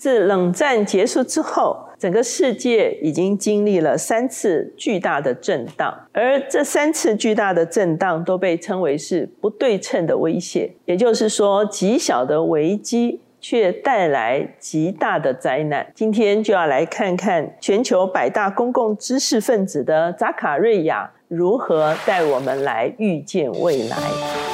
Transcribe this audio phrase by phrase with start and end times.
[0.00, 15.86] 自冷战结束之后，整个世界已经经历了三次巨大的震荡，而这三次巨大的震荡都被称为是不对称的威胁，也就是说，极小的危机却带来极大的灾难。
[15.94, 24.49] 今天就要来看看全球百大公共知识分子的扎卡瑞亚如何带我们来预见未来。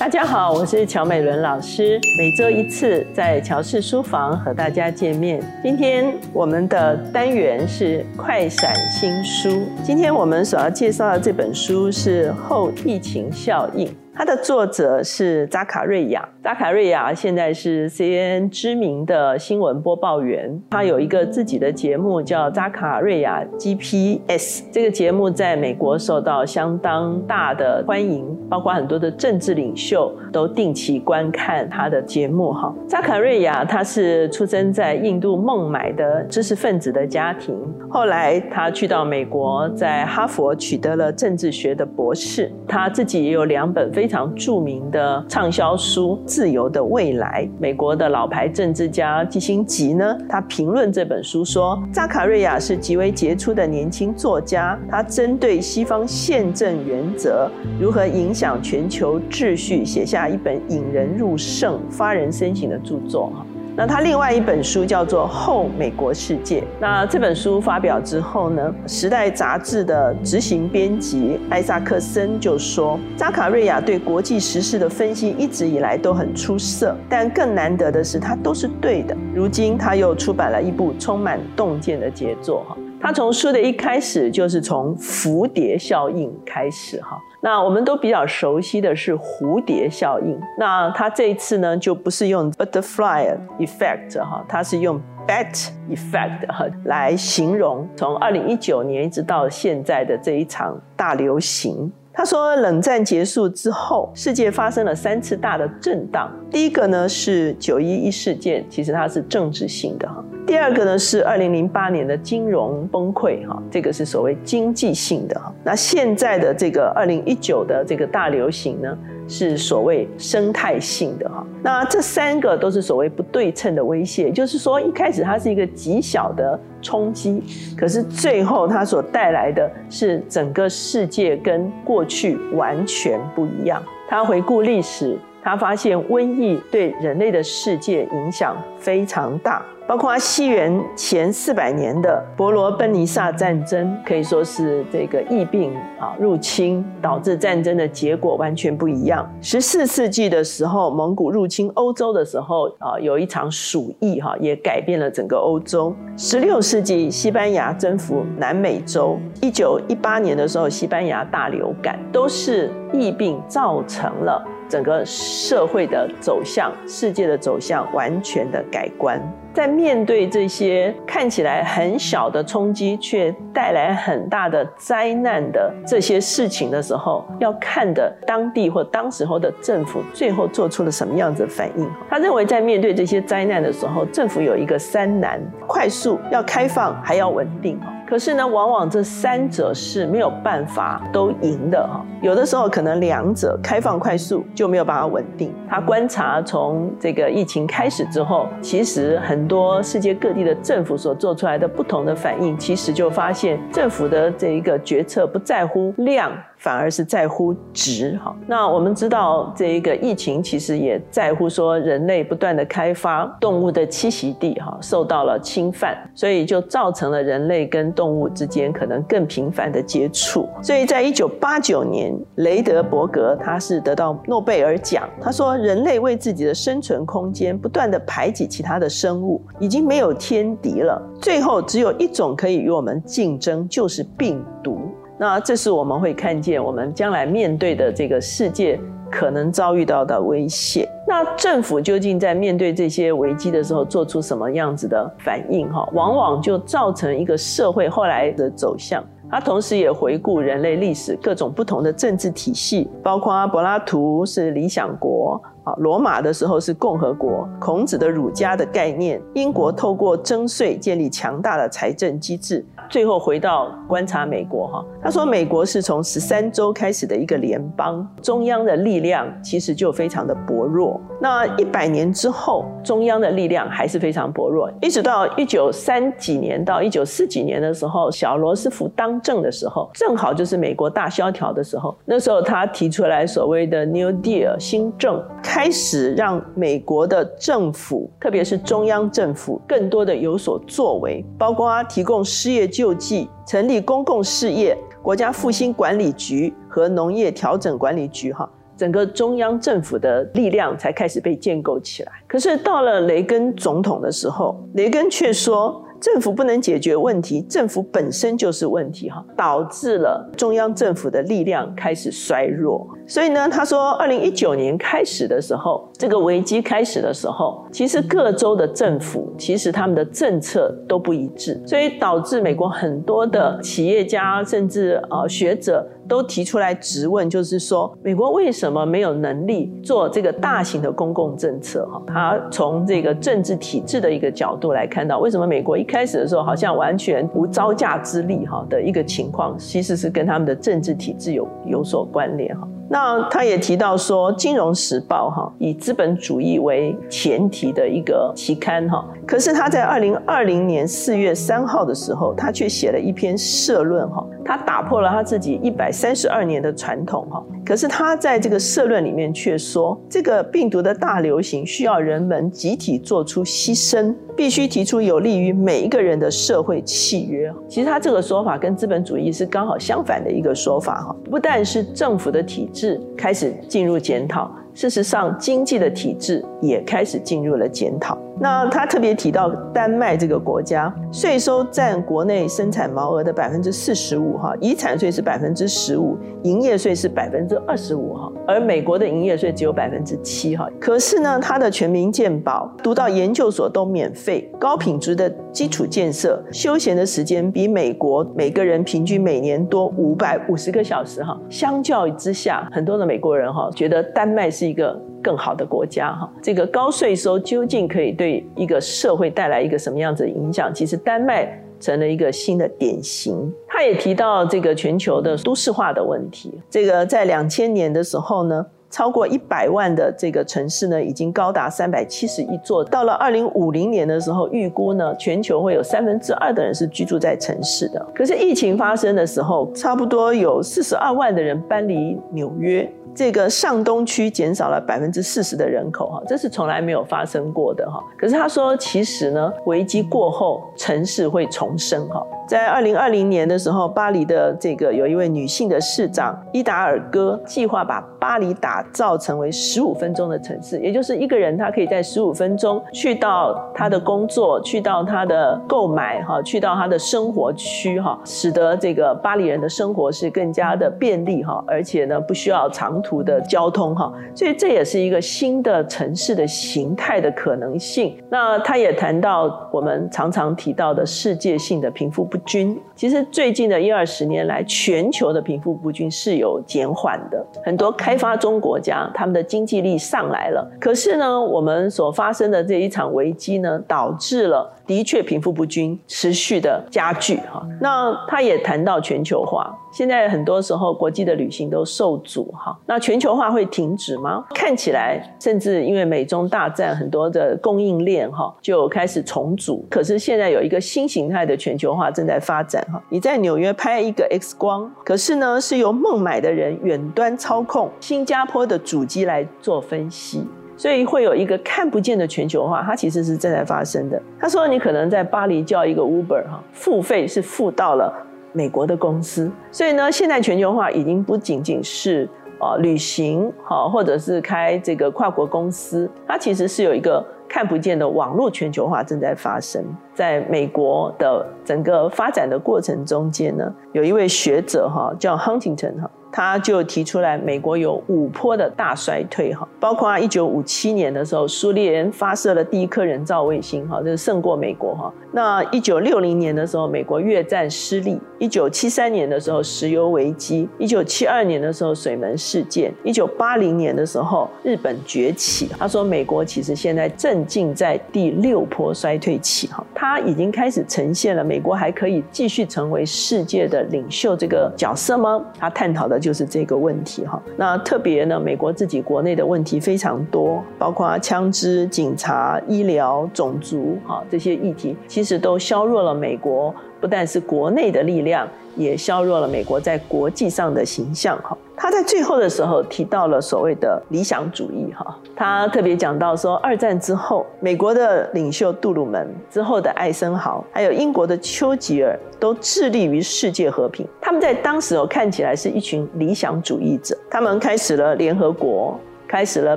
[0.00, 5.38] 大家好，我是乔美伦老师，每周一次在乔氏书房和大家见面。
[5.62, 13.94] 今天我们的单元是快闪新书，今天我们所要介绍的这本书是后疫情效应。
[14.20, 32.52] 它的作者是扎卡瑞亚，扎卡瑞亚现在是 CNN 知名的新闻播报员，他有一个自己的节目叫扎卡瑞亚 GPS，这个节目在美国受到相当大的欢迎，包括很多的政治领袖都定期观看他的节目。
[32.52, 37.56] 哈，扎卡瑞亚他是出生在印度孟买的知识分子的家庭，
[37.88, 44.09] 后来他去到美国，在哈佛取得了政治学的博士，他自己也有两本非。
[44.10, 57.48] 非常著名的畅销书《自由的未来》，美国的老牌政治家基辛吉呢，他评论这本书说，扎卡瑞亚是极为杰出的年轻作家，他针对西方宪政原则
[57.80, 63.32] 如何影响全球秩序，写下一本引人入胜、发人深省的著作。
[63.80, 66.60] 那他另外一本书叫做《后美国世界》。
[66.78, 79.16] 那这本书发表之后呢，《时代》杂志的执行编辑艾萨克森就说：“扎卡瑞亚对国际时事的分析一直以来都很出色，但更难得的是他都是对的。
[79.34, 82.66] 如今他又出版了一部充满洞见的杰作。
[82.68, 87.00] 哈，他从书的一开始就是从蝴蝶效应开始。
[87.00, 90.38] 哈。”那我们都比较熟悉的是蝴蝶效应。
[90.58, 101.90] 那他这一次呢，就不是用 butterfly effect 哈，他是用 bat effect 哈来形容从二零一九年一直到现在的这一场大流行。
[102.12, 106.30] 他说，冷战结束之后，世界发生了三次大的震荡。
[106.50, 110.22] 第一个呢是九一一事件，其实它是政治性的哈。
[110.50, 115.54] 第二个呢是二零零八年的金融崩溃哈，这个是所谓经济性的哈。
[115.62, 118.98] 那现在的这个二零一九的这个大流行呢？
[119.28, 127.40] 是所谓生态性的哈，那这三个都是所谓不对称的威胁，就是说一开始它是一个极小的冲击，
[127.78, 133.80] 可是最后它所带来的是整个世界跟过去完全不一样。
[134.08, 139.62] 他回顾历史，他发现瘟疫对人类的世界影响非常大。
[139.90, 149.28] 包括西元前四百年的伯罗奔尼撒战争，可以说是这个疫病啊入侵导致战争的结果完全不一样。
[149.42, 155.92] 十四世纪的时候，蒙古入侵欧洲的时候啊，有一场鼠疫哈，也改变了整个欧洲。
[156.16, 159.18] 十六世纪，西班牙征服南美洲。
[159.42, 169.20] 一九一八年的时候，西班牙大流感，都是疫病造成了整个社会的走向、世界的走向完全的改观。
[169.52, 181.88] 在面对这些看起来很小的冲击，却带来很大的灾难的这些事情的时候，要看的当地或当时候的政府最后做出了什么样子的反应。
[182.08, 187.78] 他认为，在面对这些灾难的时候，政府有一个三难：快速、要开放，还要稳定。
[188.06, 192.04] 可是呢，往往这三者是没有办法都赢的哈。
[192.20, 195.54] 有的时候可能两者开放快速就没有办法稳定。
[195.68, 206.30] 他观察从这个疫情开始之后，其实很很多世界各地的政府所做出来的不同的反应，其实就发现政府的这一个决策不在乎量。
[206.60, 208.36] 反而是在乎值哈。
[208.46, 220.46] 那我们知道，这一个疫情其实也在乎说，人类不断的开发动物的栖息地哈，受到了侵犯，所以就造成了人类跟动物之间可能更频繁的接触。
[220.62, 234.78] 所以在一九八九年，雷德伯格他是得到诺贝尔奖，他说人类为自己的生存空间不断的排挤其他的生物，已经没有天敌了，最后只有一种可以与我们竞争，就是病毒。
[235.20, 238.80] 那这是我们会看见我们将来面对的这个世界
[239.10, 240.88] 可能遭遇到的威胁。
[241.06, 245.70] 那政府究竟在面对这些危机的时候做出什么样子的反应？
[245.70, 249.04] 哈，往往就造成一个社会后来的走向。
[249.30, 262.64] 他同时也回顾人类历史各种不同的政治体系，包括柏拉图是理想国啊，罗马的时候是共和国，孔子的儒家的概念，英国透过征税建立强大的财政机制。
[262.90, 271.00] 最后回到观察美国哈，他说美国是从十三州开始的一个联邦，中央的力量其实就非常的薄弱。
[271.20, 298.48] 那一百年之后，中央的力量还是非常薄弱，一直到一九三几年到一九四几年的时候，小罗斯福当政的时候，正好就是美国大萧条的时候，那时候他提出来所谓的 New Deal 新政，开始让美国的政府，特别是中央政府，更多的有所作为，包括提供失业救济、成立公共事业、国家复兴管理局和农业调整管理局，哈。
[298.74, 302.12] 整个中央政府的力量才开始被建构起来。
[302.26, 305.84] 可是到了雷根总统的时候，雷根却说。
[306.00, 312.86] 政府不能解决问题，政府本身就是问题哈，导致了中央政府的力量开始衰弱。
[313.06, 331.86] 所以呢，他说，二零一九年开始的时候，这个危机开始的时候，其实各州的政府其实他们的政策都不一致，所以导致美国很多的企业家甚至呃学者都提出来质问，就是说，美国为什么没有能力做这个大型的公共政策？
[331.86, 342.66] 哈，他从这个政治体制的一个角度来看到，为什么美国一开始的时候好像完全无招架之力哈的一个情况，其实是跟他们的政治体制有有所关联哈。
[342.92, 367.52] 那他也提到说，《金融时报》哈以资本主义为前提的一个期刊哈，可是他在二零二零年四月三号的时候，他却写了一篇社论哈，他打破了他自己一百三十二年的传统哈，可是他在这个社论里面却说，这个病毒的大流行需要人们集体做出牺牲，必须提出有利于每一个人的社会契约。
[367.68, 372.98] 其实他这个说法跟资本主义是刚好相反的一个说法哈，不但是政府的体制。
[373.18, 378.16] 开始进入检讨，事实上，经济的体制也开始进入了检讨。
[378.40, 390.66] 那他特别提到丹麦这个国家，税收占国内生产毛额的百分之四十五，哈，遗产税是百分之十五，营业税是百分之二十五，哈，而美国的营业税只有百分之七，哈。
[390.80, 401.38] 可是呢，它的全民健保、读到研究所都免费，高品质的基础建设、休闲的时间比美国每个人平均每年多五百五十个小时，哈。
[401.50, 404.98] 相较之下，很多的美国人哈觉得丹麦是一个。
[405.22, 410.72] 更好的国家哈，这个高税收究竟可以对一个社会带来一个什么样子的影响？
[410.72, 413.52] 其实丹麦成了一个新的典型。
[413.68, 416.60] 他也提到这个全球的都市化的问题。
[416.68, 422.84] 这个在两千年的时候呢，超过一百万的这个城市呢，已经高达三百七十一座。
[422.84, 428.04] 到了二零五零年的时候，预估呢，全球会有三分之二的人是居住在城市的。
[428.14, 432.90] 可是疫情发生的时候，差不多有四十二万的人搬离纽约。
[433.14, 438.02] 这个上东区减少了百分之四十的人口，哈，这是从来没有发生过的，哈。
[438.18, 442.24] 可是他说，其实呢，危机过后，城市会重生，哈。
[442.48, 468.16] 在二零二零年的时候，巴黎的这个有一位女性的市长伊达尔戈计划把巴黎打造成为十五分钟的城市，也就是一个人他可以在十五分钟去到他的工作，去到他的购买，哈，去到他的生活区，哈，使得这个巴黎人的生活是更加的便利，哈，而且呢不需要长途的交通，哈，所以这也是一个新的城市的形态的可能性。
[468.28, 472.36] 那他也谈到我们常常提到的世界性的贫富不。
[472.46, 477.46] 均其实最近的一二十年来，全球的贫富不均是有减缓的。
[477.62, 484.68] 很多开发中国家，他们的经济力上来了，可是呢，我们所发生的这一场危机呢，导致了。
[484.90, 487.64] 的确，贫富不均持续的加剧哈。
[487.80, 492.76] 那他也谈到全球化，现在很多时候国际的旅行都受阻哈。
[492.86, 494.44] 那全球化会停止吗？
[494.52, 499.86] 看起来，甚至因为美中大战，很多的供应链哈就开始重组。
[499.88, 503.00] 可是现在有一个新形态的全球化正在发展哈。
[503.10, 510.44] 你在纽约拍一个 X 光，可是呢是由孟买的人远端操控新加坡的主机来做分析。
[510.80, 514.18] 所以会有一个看不见的全球化，它其实是正在发生的。
[514.40, 518.10] 他说，你可能在巴黎叫一个 Uber 哈，付费是付到了
[518.54, 519.52] 美国的公司。
[519.70, 522.26] 所以呢，现在全球化已经不仅仅是
[522.58, 529.84] 啊旅行哈，或者是开这个跨国公司，它其实是有一个看不见的网络全球化正在发生。
[530.14, 536.08] 在美国的整个发展的过程中间呢，有一位学者哈叫 Huntington 哈。
[536.32, 545.12] 他就提出来，美国有五波的大衰退哈，包括一九五七年的时候，苏联发射了第一颗人造卫星哈，这是胜过美国哈。
[545.32, 555.68] 那一九六零年的时候，美国越战失利；一九七三年的时候，石油危机；一九七二年的时候，水门事件；一九八零年的时候，日本崛起。
[555.80, 565.44] 他说，美国其实现在正正在第六波衰退期哈，它已经开始呈现了美国还可以继续成为世界的领袖这个角色吗？
[565.58, 567.40] 他探讨的就是这个问题哈。
[567.56, 581.56] 那特别呢，美国自己国内的问题非常多，包括枪支、警察、医疗、种族哈这些议题，其实都削弱了美国不但是国内的力量，也削弱了美国在国际上的形象哈。
[581.76, 594.06] 他在最后的时候提到了所谓的理想主义，哈，他特别讲到说，二战之后，美国的领袖杜鲁门之后的艾森豪，还有英国的丘吉尔，都致力于世界和平。
[594.20, 599.00] 他们在当时哦，看起来是一群理想主义者，他们开始了联合国。
[599.30, 599.76] 开始了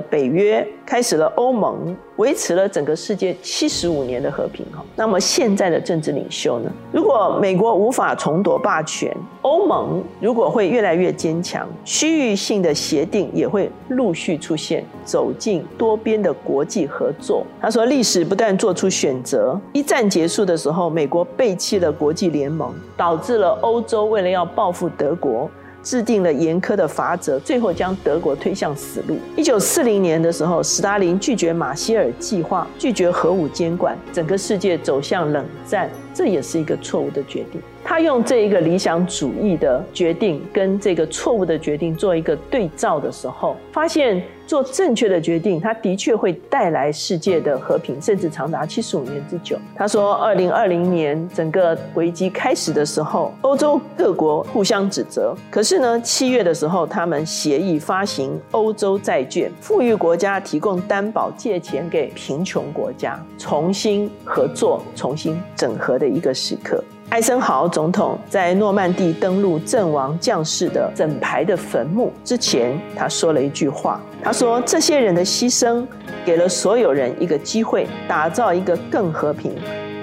[0.00, 4.84] 北约，开始了欧盟，维持了整个世界七十五年的和平哈。
[4.96, 6.72] 那么现在的政治领袖呢？
[6.90, 17.46] 如果美国无法重夺霸权，欧盟如果会越来越坚强，区域性的协定也会陆续出现，走进多边的国际合作。
[17.60, 19.56] 他说，历史不断做出选择。
[19.72, 25.48] 一战结束的时候，美国背弃了国际联盟，导致了欧洲为了要报复德国。
[25.84, 29.16] 制定了严苛的法则，最后将德国推向死路。
[29.36, 37.60] 一九四零年的时候，斯大林拒绝马歇尔计划，拒绝核武监管，整个世界走向冷战，这也是一个错误的决定。
[37.94, 49.56] 他用这一个理想主义的决定跟这个错误的决定做一个对照的时候，发现做正确的决定，他的确会带来世界的和平，甚至长达七十五年之久。
[49.76, 66.82] 他说，二零二零年整个危机开始的时候，欧洲各国互相指责，可是呢，七月的时候，他们协议发行欧洲债券，富裕国家提供担保，借钱给贫穷国家，重新合作、重新整合的一个时刻。
[67.14, 74.00] 艾森豪总统在诺曼底登陆阵亡将士的整排的坟墓之前，他说了一句话。
[74.20, 75.86] 他说：“这些人的牺牲，
[76.26, 79.54] 给了所有人一个机会，打造一个更和平、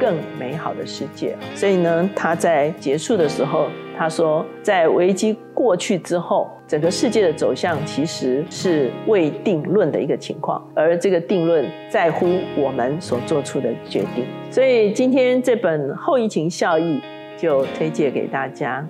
[0.01, 14.25] 更美好的世界。”所以呢，他在结束的时候，他说：“在危机过去之后。”整个世界的走向其实是未定论的一个情况，而这个定论在乎我们所做出的决定。
[14.49, 17.01] 所以今天这本《后疫情效益》
[17.41, 18.87] 就推荐给大家。